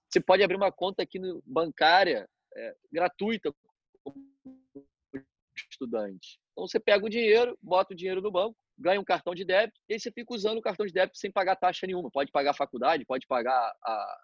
[0.08, 3.52] você pode abrir uma conta aqui no, bancária é, gratuita
[4.02, 4.16] como
[5.56, 6.40] estudante.
[6.52, 9.78] Então você pega o dinheiro, bota o dinheiro no banco, ganha um cartão de débito
[9.88, 12.10] e aí você fica usando o cartão de débito sem pagar taxa nenhuma.
[12.10, 14.20] Pode pagar a faculdade, pode pagar a,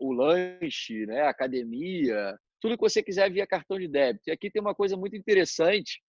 [0.00, 4.28] o lanche, né, a academia, tudo que você quiser via cartão de débito.
[4.28, 6.02] E aqui tem uma coisa muito interessante,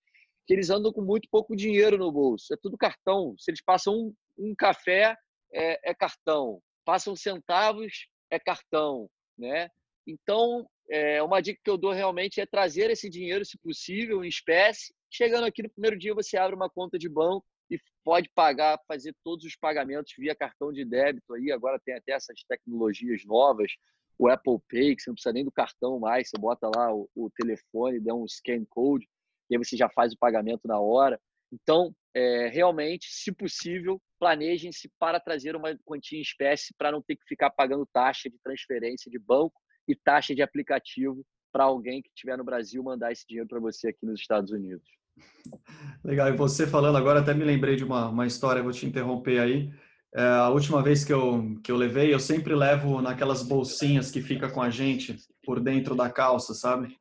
[0.45, 2.53] que eles andam com muito pouco dinheiro no bolso.
[2.53, 3.35] É tudo cartão.
[3.37, 5.15] Se eles passam um, um café,
[5.53, 6.61] é, é, cartão.
[6.83, 9.69] Passam centavos, é cartão, né?
[10.05, 14.27] Então, é, uma dica que eu dou realmente é trazer esse dinheiro, se possível, em
[14.27, 14.93] espécie.
[15.09, 19.15] Chegando aqui no primeiro dia, você abre uma conta de banco e pode pagar, fazer
[19.23, 21.49] todos os pagamentos via cartão de débito aí.
[21.49, 23.71] Agora tem até essas tecnologias novas,
[24.19, 27.09] o Apple Pay, que você não precisa nem do cartão mais, você bota lá o,
[27.15, 29.07] o telefone, dá um scan code,
[29.49, 31.17] e aí você já faz o pagamento na hora.
[31.53, 37.15] Então, é, realmente, se possível, planejem-se para trazer uma quantia em espécie para não ter
[37.15, 39.53] que ficar pagando taxa de transferência de banco
[39.91, 43.89] e taxa de aplicativo para alguém que estiver no Brasil mandar esse dinheiro para você
[43.89, 44.87] aqui nos Estados Unidos.
[46.03, 49.39] Legal, e você falando agora, até me lembrei de uma, uma história, vou te interromper
[49.39, 49.71] aí.
[50.13, 54.21] É, a última vez que eu, que eu levei, eu sempre levo naquelas bolsinhas que
[54.21, 56.97] fica com a gente por dentro da calça, sabe?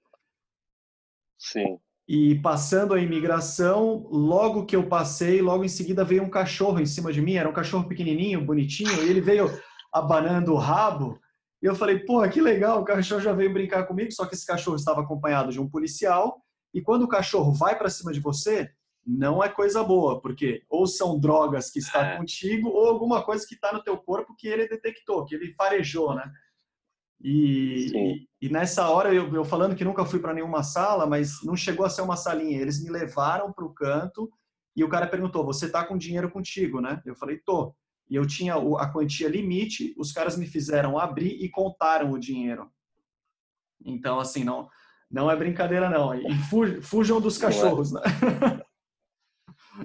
[1.38, 1.78] Sim.
[2.06, 6.86] E passando a imigração, logo que eu passei, logo em seguida veio um cachorro em
[6.86, 9.48] cima de mim, era um cachorro pequenininho, bonitinho, e ele veio
[9.92, 11.20] abanando o rabo.
[11.62, 14.46] E eu falei, pô, que legal, o cachorro já veio brincar comigo, só que esse
[14.46, 16.42] cachorro estava acompanhado de um policial
[16.72, 18.70] e quando o cachorro vai para cima de você,
[19.06, 22.16] não é coisa boa, porque ou são drogas que está é.
[22.16, 26.14] contigo ou alguma coisa que está no teu corpo que ele detectou, que ele farejou,
[26.14, 26.30] né?
[27.22, 31.42] E, e, e, nessa hora, eu, eu, falando que nunca fui para nenhuma sala, mas
[31.44, 32.58] não chegou a ser uma salinha.
[32.58, 34.30] Eles me levaram para o canto
[34.74, 37.02] e o cara perguntou: Você tá com dinheiro contigo, né?
[37.04, 37.74] Eu falei: Tô.
[38.10, 42.70] E eu tinha a quantia limite, os caras me fizeram abrir e contaram o dinheiro.
[43.84, 44.68] Então, assim, não,
[45.08, 46.14] não é brincadeira, não.
[46.14, 48.00] E fujam dos cachorros, né?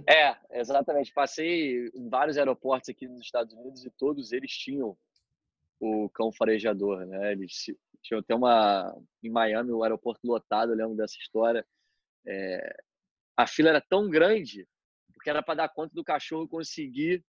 [0.10, 1.14] É, exatamente.
[1.14, 4.98] Passei em vários aeroportos aqui nos Estados Unidos e todos eles tinham
[5.80, 7.32] o cão farejador, né?
[7.32, 7.54] Eles
[8.02, 11.66] tinham até uma em Miami, o aeroporto lotado, eu lembro dessa história.
[12.28, 12.76] É,
[13.38, 14.68] a fila era tão grande
[15.14, 17.24] porque era para dar conta do cachorro conseguir,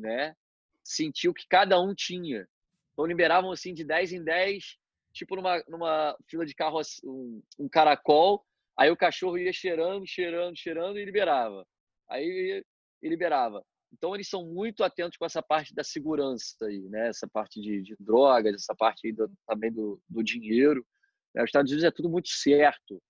[0.00, 0.34] né?
[0.82, 2.48] Sentir o que cada um tinha.
[2.92, 4.80] Então liberavam assim de 10 em 10
[5.12, 8.44] tipo numa, numa fila de carro, um, um caracol,
[8.78, 11.66] aí o cachorro ia cheirando, cheirando, cheirando e liberava.
[12.08, 12.64] Aí
[13.02, 13.64] e liberava.
[13.92, 17.08] Então eles são muito atentos com essa parte da segurança aí, né?
[17.08, 20.86] Essa parte de, de drogas, essa parte do, também do, do dinheiro.
[21.34, 21.42] Né?
[21.42, 23.02] Os Estados Unidos é tudo muito certo.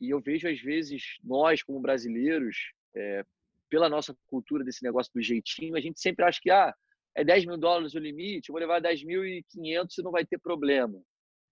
[0.00, 3.24] E eu vejo às vezes nós como brasileiros, é,
[3.68, 6.74] pela nossa cultura desse negócio do jeitinho, a gente sempre acha que ah,
[7.14, 11.00] é 10 mil dólares o limite, eu vou levar 10.500 e não vai ter problema.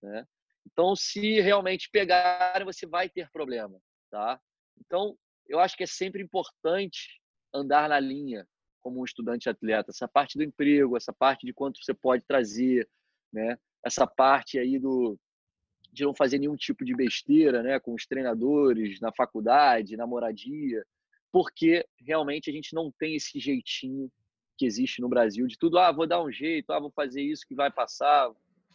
[0.01, 0.25] Né?
[0.65, 3.79] Então, se realmente pegarem, você vai ter problema,
[4.11, 4.39] tá?
[4.79, 7.21] Então, eu acho que é sempre importante
[7.53, 8.45] andar na linha
[8.81, 12.87] como um estudante atleta, essa parte do emprego, essa parte de quanto você pode trazer,
[13.33, 13.57] né?
[13.85, 15.19] Essa parte aí do
[15.91, 20.85] de não fazer nenhum tipo de besteira, né, com os treinadores na faculdade, na moradia,
[21.31, 24.11] porque realmente a gente não tem esse jeitinho
[24.57, 27.45] que existe no Brasil de tudo, ah, vou dar um jeito, ah, vou fazer isso
[27.47, 28.31] que vai passar,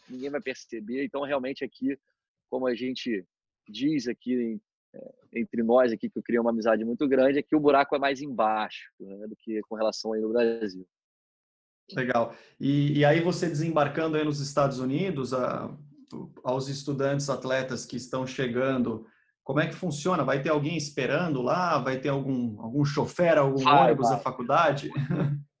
[0.09, 1.03] ninguém vai perceber.
[1.03, 1.97] Então, realmente, aqui,
[2.49, 3.25] como a gente
[3.67, 4.61] diz aqui
[4.93, 7.95] é, entre nós aqui, que eu criei uma amizade muito grande, é que o buraco
[7.95, 10.87] é mais embaixo né, do que com relação aí no Brasil.
[11.91, 12.35] Legal.
[12.59, 15.75] E, e aí você desembarcando aí nos Estados Unidos, a,
[16.43, 19.05] aos estudantes atletas que estão chegando,
[19.43, 20.23] como é que funciona?
[20.23, 21.77] Vai ter alguém esperando lá?
[21.77, 24.17] Vai ter algum, algum chofer, algum vai, ônibus vai.
[24.17, 24.89] da faculdade?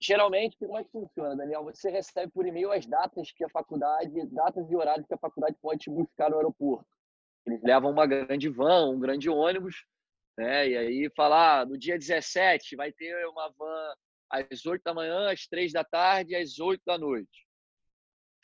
[0.00, 1.64] Geralmente, como é que funciona, Daniel?
[1.64, 5.56] Você recebe por e-mail as datas que a faculdade, datas e horários que a faculdade
[5.60, 6.86] pode te buscar no aeroporto.
[7.44, 9.84] Eles levam uma grande van, um grande ônibus,
[10.36, 10.68] né?
[10.68, 13.94] E aí falar, ah, no dia 17 vai ter uma van
[14.30, 17.46] às 8 da manhã, às 3 da tarde às 8 da noite.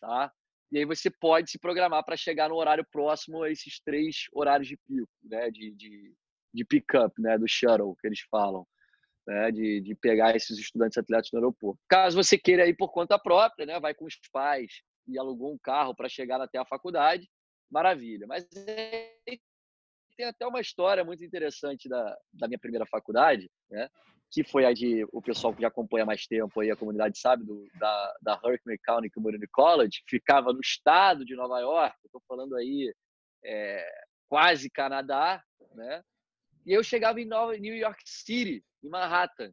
[0.00, 0.32] Tá?
[0.74, 4.66] E aí você pode se programar para chegar no horário próximo a esses três horários
[4.66, 5.48] de pico, né?
[5.48, 6.12] De, de,
[6.52, 7.38] de pick-up, né?
[7.38, 8.66] Do shuttle, que eles falam
[9.26, 11.80] né, de, de pegar esses estudantes atletas no aeroporto.
[11.88, 15.58] Caso você queira ir por conta própria, né, vai com os pais e alugou um
[15.58, 17.28] carro para chegar até a faculdade,
[17.70, 18.26] maravilha.
[18.26, 18.44] Mas
[20.16, 23.88] tem até uma história muito interessante da, da minha primeira faculdade, né,
[24.34, 27.44] que foi a de o pessoal que já acompanha mais tempo aí a comunidade sabe
[27.44, 32.20] do, da da Hurricane County Community College que ficava no estado de Nova York estou
[32.26, 32.92] falando aí
[33.44, 33.88] é,
[34.28, 35.40] quase Canadá
[35.76, 36.02] né?
[36.66, 39.52] E eu chegava em Nova New York City em Manhattan.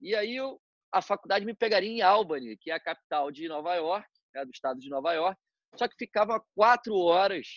[0.00, 0.60] E aí eu,
[0.92, 4.52] a faculdade me pegaria em Albany que é a capital de Nova York né, do
[4.52, 5.40] estado de Nova York
[5.76, 7.48] só que ficava quatro horas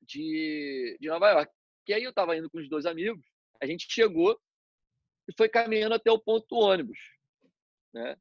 [0.00, 1.52] de, de Nova York.
[1.86, 3.22] E aí eu estava indo com os dois amigos
[3.60, 4.38] a gente chegou
[5.28, 6.98] e foi caminhando até o ponto do ônibus.
[7.92, 8.16] Né?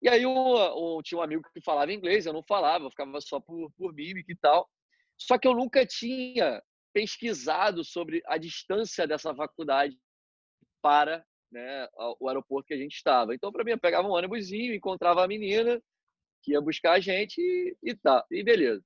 [0.00, 3.40] E aí eu, tinha um amigo que falava inglês, eu não falava, eu ficava só
[3.40, 4.68] por, por mímica e tal.
[5.16, 6.62] Só que eu nunca tinha
[6.92, 9.98] pesquisado sobre a distância dessa faculdade
[10.80, 11.88] para né,
[12.20, 13.34] o aeroporto que a gente estava.
[13.34, 15.82] Então, para mim, eu pegava um ônibusinho, encontrava a menina
[16.42, 18.82] que ia buscar a gente e, e tá, e beleza.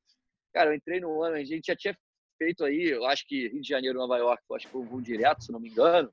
[0.55, 1.97] Cara, eu entrei no ônibus, a gente já tinha
[2.39, 4.87] feito aí, eu acho que Rio de Janeiro, Nova York, eu acho que foi um
[4.87, 6.13] voo direto, se não me engano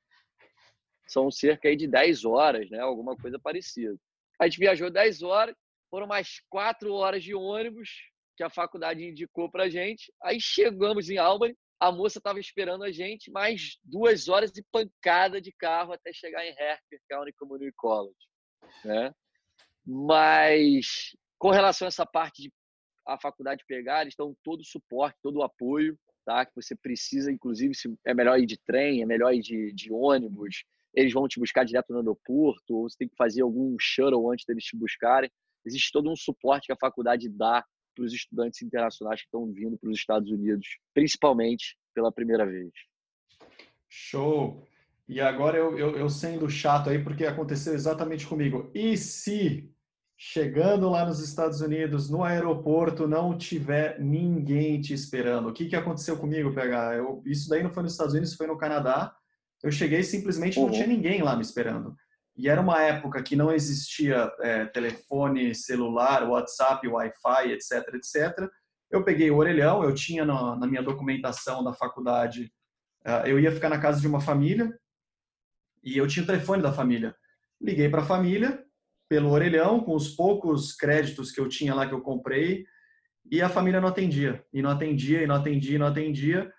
[1.09, 2.79] são cerca de 10 horas, né?
[2.79, 3.95] Alguma coisa parecida.
[4.39, 5.55] A gente viajou 10 horas,
[5.89, 7.89] foram mais 4 horas de ônibus
[8.37, 10.13] que a faculdade indicou para gente.
[10.23, 15.41] Aí chegamos em Albany, a moça estava esperando a gente, mais duas horas de pancada
[15.41, 18.17] de carro até chegar em Harper County Community College,
[18.85, 19.13] né?
[19.85, 22.53] Mas com relação a essa parte de
[23.07, 26.45] a faculdade pegar, eles dão todo o suporte, todo o apoio, tá?
[26.45, 29.91] Que você precisa, inclusive, se é melhor ir de trem, é melhor ir de, de
[29.91, 30.63] ônibus,
[30.99, 34.45] eles vão te buscar direto no aeroporto, ou você tem que fazer algum shuttle antes
[34.45, 35.31] deles te buscarem.
[35.65, 37.63] Existe todo um suporte que a faculdade dá
[37.95, 42.71] para os estudantes internacionais que estão vindo para os Estados Unidos, principalmente pela primeira vez.
[43.87, 44.67] Show!
[45.07, 48.69] E agora eu, eu, eu sendo chato aí, porque aconteceu exatamente comigo.
[48.75, 49.73] E se
[50.17, 55.47] chegando lá nos Estados Unidos, no aeroporto, não tiver ninguém te esperando?
[55.47, 56.97] O que, que aconteceu comigo, PH?
[56.97, 59.15] Eu, isso daí não foi nos Estados Unidos, foi no Canadá.
[59.63, 60.65] Eu cheguei simplesmente uhum.
[60.65, 61.95] não tinha ninguém lá me esperando.
[62.37, 68.49] E era uma época que não existia é, telefone celular, WhatsApp, Wi-Fi, etc, etc.
[68.89, 72.51] Eu peguei o orelhão, eu tinha na, na minha documentação da faculdade,
[73.05, 74.73] uh, eu ia ficar na casa de uma família
[75.83, 77.13] e eu tinha o telefone da família.
[77.61, 78.63] Liguei para a família
[79.09, 82.63] pelo orelhão, com os poucos créditos que eu tinha lá que eu comprei,
[83.29, 86.53] e a família não atendia, e não atendia, e não atendia, e não atendia.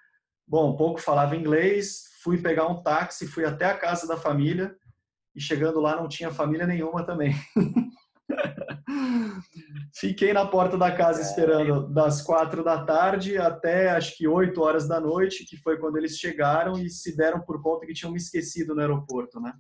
[0.47, 4.75] Bom, pouco falava inglês, fui pegar um táxi, fui até a casa da família
[5.35, 7.35] e chegando lá não tinha família nenhuma também.
[9.95, 14.87] Fiquei na porta da casa esperando das quatro da tarde até acho que oito horas
[14.87, 18.19] da noite, que foi quando eles chegaram e se deram por conta que tinham me
[18.19, 19.53] esquecido no aeroporto, né?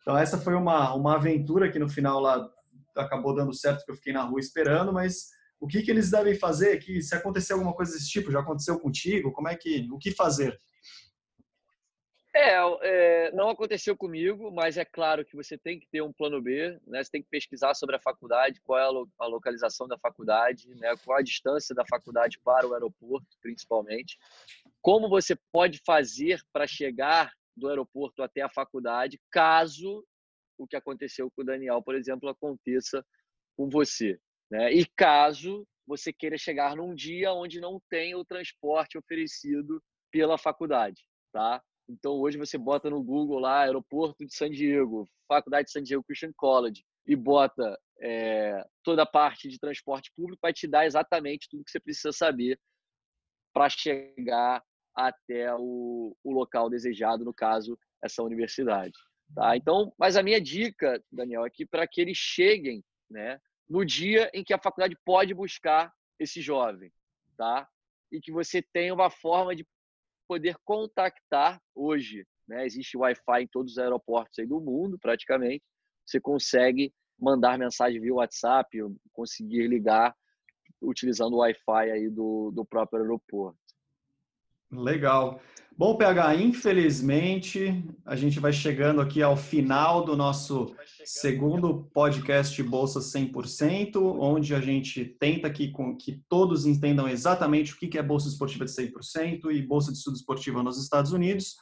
[0.00, 2.48] Então essa foi uma, uma aventura que no final lá
[2.96, 5.26] acabou dando certo, que eu fiquei na rua esperando, mas
[5.60, 6.78] o que, que eles devem fazer?
[6.78, 9.32] Que se acontecer alguma coisa desse tipo, já aconteceu contigo?
[9.32, 10.58] Como é que, o que fazer?
[12.38, 16.38] É, é, não aconteceu comigo, mas é claro que você tem que ter um plano
[16.42, 17.02] B, né?
[17.02, 20.68] Você tem que pesquisar sobre a faculdade, qual é a, lo, a localização da faculdade,
[20.74, 20.94] né?
[21.02, 24.18] Qual a distância da faculdade para o aeroporto, principalmente.
[24.82, 30.06] Como você pode fazer para chegar do aeroporto até a faculdade, caso
[30.58, 33.02] o que aconteceu com o Daniel, por exemplo, aconteça
[33.56, 34.20] com você,
[34.50, 34.70] né?
[34.74, 41.02] E caso você queira chegar num dia onde não tem o transporte oferecido pela faculdade,
[41.32, 41.62] tá?
[41.88, 46.04] Então hoje você bota no Google lá aeroporto de San Diego, Faculdade de San Diego
[46.04, 51.48] Christian College e bota é, toda a parte de transporte público, vai te dar exatamente
[51.48, 52.58] tudo que você precisa saber
[53.52, 54.62] para chegar
[54.94, 58.92] até o, o local desejado, no caso essa universidade.
[59.34, 59.56] Tá?
[59.56, 64.30] Então, mas a minha dica, Daniel, é que para que eles cheguem, né, no dia
[64.32, 66.92] em que a faculdade pode buscar esse jovem,
[67.36, 67.68] tá?
[68.10, 69.66] E que você tenha uma forma de
[70.26, 72.26] poder contactar hoje.
[72.48, 72.66] Né?
[72.66, 75.62] Existe Wi-Fi em todos os aeroportos aí do mundo, praticamente.
[76.04, 78.78] Você consegue mandar mensagem via WhatsApp,
[79.12, 80.14] conseguir ligar
[80.80, 83.58] utilizando o Wi-Fi aí do, do próprio aeroporto.
[84.70, 85.40] Legal.
[85.78, 90.74] Bom, PH, infelizmente a gente vai chegando aqui ao final do nosso
[91.04, 97.98] segundo podcast Bolsa 100%, onde a gente tenta que, que todos entendam exatamente o que
[97.98, 101.56] é Bolsa Esportiva de 100% e Bolsa de Estudo Esportiva nos Estados Unidos.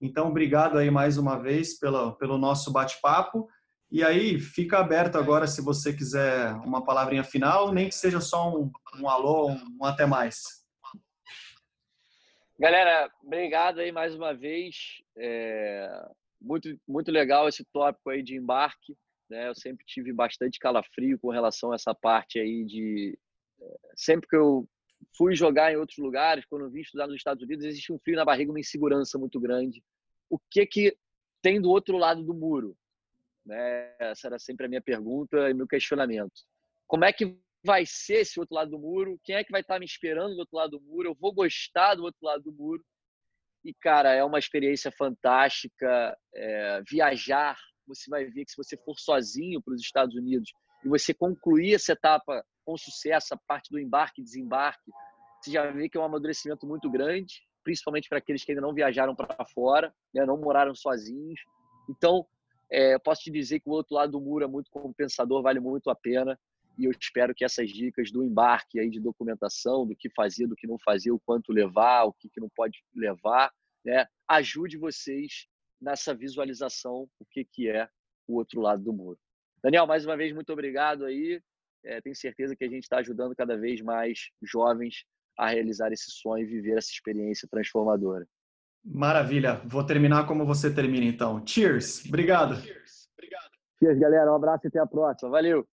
[0.00, 3.48] Então, obrigado aí mais uma vez pela, pelo nosso bate-papo.
[3.90, 8.56] E aí, fica aberto agora se você quiser uma palavrinha final, nem que seja só
[8.56, 8.70] um,
[9.00, 10.58] um alô, um até mais.
[12.60, 15.00] Galera, obrigado aí mais uma vez.
[15.16, 15.88] É,
[16.40, 18.96] muito, muito legal esse tópico aí de embarque.
[19.30, 19.48] Né?
[19.48, 23.16] Eu sempre tive bastante calafrio com relação a essa parte aí de.
[23.60, 24.68] É, sempre que eu
[25.16, 28.16] fui jogar em outros lugares, quando eu vim estudar nos Estados Unidos, existe um frio
[28.16, 29.80] na barriga, uma insegurança muito grande.
[30.28, 30.96] O que que
[31.40, 32.76] tem do outro lado do muro?
[33.46, 33.94] Né?
[34.00, 36.42] Essa era sempre a minha pergunta e meu questionamento.
[36.88, 39.18] Como é que vai ser esse outro lado do muro?
[39.24, 41.10] Quem é que vai estar me esperando do outro lado do muro?
[41.10, 42.82] Eu vou gostar do outro lado do muro?
[43.64, 46.16] E, cara, é uma experiência fantástica.
[46.34, 47.56] É, viajar,
[47.86, 50.50] você vai ver que se você for sozinho para os Estados Unidos
[50.84, 54.90] e você concluir essa etapa com sucesso, a parte do embarque e desembarque,
[55.40, 57.34] você já vê que é um amadurecimento muito grande,
[57.64, 61.40] principalmente para aqueles que ainda não viajaram para fora, né, não moraram sozinhos.
[61.88, 62.26] Então,
[62.70, 65.90] é, posso te dizer que o outro lado do muro é muito compensador, vale muito
[65.90, 66.38] a pena.
[66.78, 70.54] E eu espero que essas dicas do embarque aí de documentação, do que fazer, do
[70.54, 73.50] que não fazer, o quanto levar, o que, que não pode levar,
[73.84, 75.48] né, ajude vocês
[75.80, 77.88] nessa visualização o que, que é
[78.28, 79.18] o outro lado do muro.
[79.62, 81.40] Daniel, mais uma vez, muito obrigado aí.
[81.84, 85.04] É, tenho certeza que a gente está ajudando cada vez mais jovens
[85.36, 88.26] a realizar esse sonho e viver essa experiência transformadora.
[88.84, 89.60] Maravilha.
[89.64, 91.44] Vou terminar como você termina, então.
[91.44, 92.04] Cheers.
[92.06, 92.56] Obrigado.
[93.78, 94.32] Cheers, galera.
[94.32, 95.30] Um abraço e até a próxima.
[95.30, 95.66] Valeu.